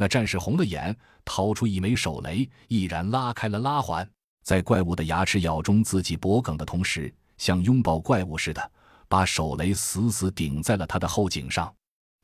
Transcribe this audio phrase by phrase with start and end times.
[0.00, 4.08] 那战士红了眼，掏出一枚手雷，毅然拉开了拉环，
[4.42, 8.72] 在怪物的牙齿咬中自己脖颈的同时，像拥抱怪物似的，
[9.08, 11.70] 把手雷死死顶在了他的后颈上。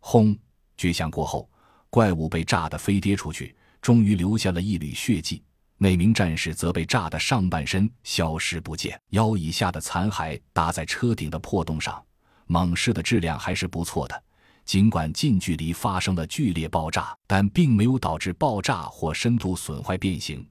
[0.00, 0.34] 轰！
[0.78, 1.50] 巨响过后，
[1.90, 5.43] 怪物被炸得飞跌出去，终于留下了一缕血迹。
[5.77, 12.03] 那名战士则被炸得上半身消失不见，腰以下的残骸搭在车顶的破洞上。
[12.47, 14.22] 猛士的质量还是不错的。
[14.67, 20.45] 尽管近距离发生了剧烈爆炸，但并没有导致爆炸或深度损坏变形。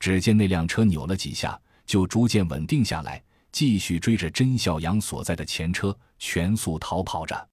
[0.00, 7.48] 只见那辆车扭了几下，就逐渐稳定下来，继续追着甄小阳所在的前车全速逃跑着。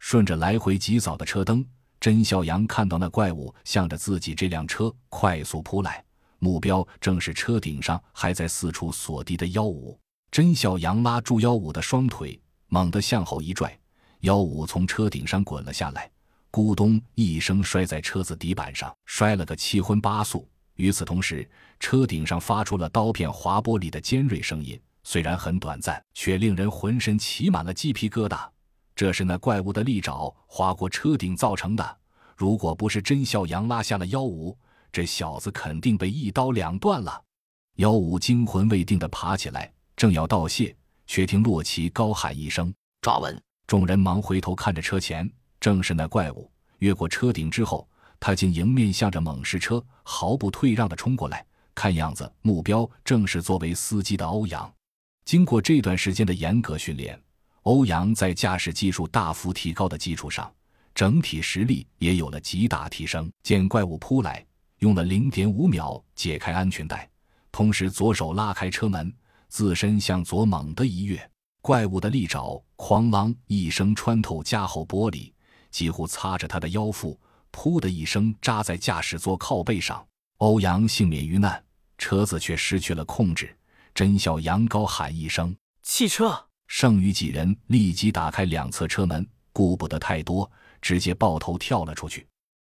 [0.00, 1.64] 顺着来回急扫的车灯，
[2.00, 6.04] 甄小阳看到那怪物向着自己这辆车快速扑来，
[6.40, 9.96] 目标正是车顶上还在四处锁敌的幺五。
[10.32, 13.79] 甄小阳拉住幺五的双腿，猛地向后一拽。
[14.20, 16.10] 幺五从车顶上滚了下来，
[16.52, 20.46] 咕咚一声摔在车子底板上，摔了个七荤八素。
[20.76, 21.48] 与此同时，
[21.78, 28.48] 车顶上发出了刀片划玻璃的尖锐声音，虽然很短暂，却令人浑身起满了鸡皮疙瘩。
[28.94, 31.98] 这是那怪物的利爪划过车顶造成的。
[32.36, 34.56] 如果不是甄孝阳拉下了幺五，
[34.92, 37.22] 这小子肯定被一刀两断了。
[37.76, 40.76] 幺五惊魂未定地爬起来，正要道谢，
[41.06, 46.50] 却听洛奇高喊一声：“抓稳！”众人忙回头看着车前，正是那怪物。
[46.78, 51.46] 越过车顶之后，他竟迎面向着猛士车毫不退让地冲过来。
[51.72, 54.68] 看样子，目标正是作为司机的欧阳。
[55.24, 57.16] 经过这段时间的严格训练，
[57.62, 60.52] 欧阳在驾驶技术大幅提高的基础上，
[60.92, 63.30] 整体实力也有了极大提升。
[63.44, 64.44] 见怪物扑来，
[64.80, 67.08] 用了零点五秒解开安全带，
[67.52, 69.14] 同时左手拉开车门，
[69.46, 71.29] 自身向左猛地一跃。
[71.62, 75.30] 怪物的利爪哐啷一声穿透加厚玻璃，
[75.70, 77.18] 几乎擦着他的腰腹，
[77.52, 80.04] 噗的一声扎在驾驶座靠背上。
[80.38, 81.62] 欧阳幸免于难，
[81.98, 83.54] 车子却失去了控制。
[83.94, 90.50] 甄小羊高喊一声：“汽车！”剩余几人立即打开两侧车门，顾不得太多，
[90.80, 92.26] 直接抱头跳了出去。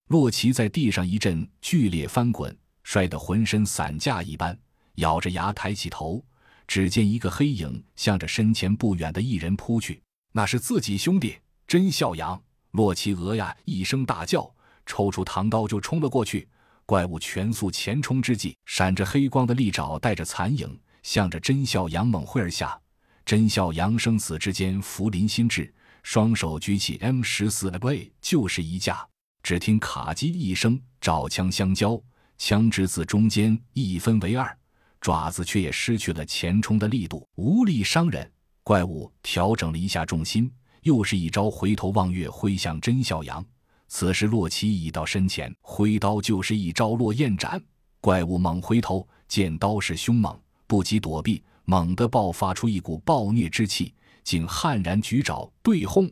[0.09, 4.59] 洛奇在地上一阵剧烈翻滚，摔得浑身散架一般，
[4.97, 6.25] 咬着牙抬起头。
[6.70, 10.00] 只见一个黑影向着身前不远的一人扑去，
[10.31, 11.36] 那是自己兄弟
[11.66, 12.41] 甄孝阳。
[12.70, 14.48] 洛奇鹅呀一声大叫，
[14.86, 16.48] 抽出唐刀就冲了过去。
[16.86, 22.81] 怪物全速前冲之际，闪着黑光的利爪带着残影，向着甄孝阳猛挥而下。
[23.26, 29.04] 甄孝阳生死之间，福临心智，双手举起 M 十四 A，就是一架。
[29.42, 32.00] 只听卡叽一声，爪枪相交，
[32.38, 34.56] 枪支自中间一分为二。
[35.00, 38.31] 爪子却也失去了前冲的力度，无力伤人。
[38.62, 40.50] 怪物调整了一下重心，
[40.83, 43.44] 又是一招回头望月挥向甄小阳。
[43.88, 47.61] 此时洛奇已到身前，挥刀就是一招落雁斩。
[48.00, 56.09] 怪物猛回头，见刀势凶猛，不及躲避，猛地爆发出一股暴虐之气，竟悍然举爪对轰。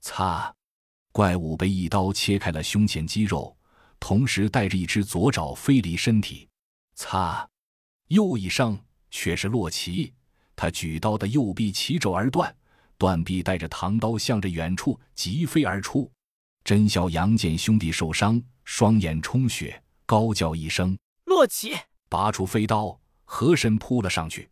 [0.00, 0.54] 擦！
[1.12, 3.56] 怪物被一刀切开了胸前肌肉，
[3.98, 6.48] 同时带着一只左爪飞离身体。
[6.94, 7.48] 擦！
[8.14, 8.78] 又一声，
[9.10, 10.12] 却是洛奇。
[10.54, 12.54] 他举刀的右臂齐肘而断，
[12.96, 16.08] 断臂带着唐刀向着远处疾飞而出。
[16.62, 21.74] 真小杨见兄弟受伤，双眼充血，高叫一声：“洛奇！”
[22.08, 24.48] 拔出飞刀，和身扑了上去。